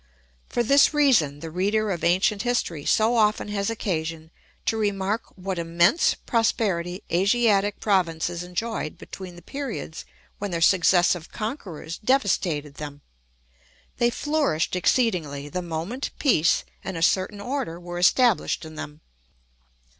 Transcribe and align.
For 0.49 0.63
this 0.63 0.95
reason 0.95 1.41
the 1.41 1.51
reader 1.51 1.91
of 1.91 2.03
ancient 2.03 2.41
history 2.41 2.85
so 2.85 3.15
often 3.15 3.49
has 3.49 3.69
occasion 3.69 4.31
to 4.65 4.75
remark 4.75 5.25
what 5.35 5.59
immense 5.59 6.15
prosperity 6.15 7.03
Asiatic 7.11 7.79
provinces 7.79 8.41
enjoyed 8.41 8.97
between 8.97 9.35
the 9.35 9.43
periods 9.43 10.03
when 10.39 10.49
their 10.49 10.59
successive 10.59 11.31
conquerors 11.31 11.99
devastated 11.99 12.77
them. 12.77 13.01
They 13.97 14.09
flourished 14.09 14.75
exceedingly 14.75 15.49
the 15.49 15.61
moment 15.61 16.09
peace 16.17 16.63
and 16.83 16.97
a 16.97 17.03
certain 17.03 17.39
order 17.39 17.79
were 17.79 17.99
established 17.99 18.65
in 18.65 18.73
them. 18.73 19.01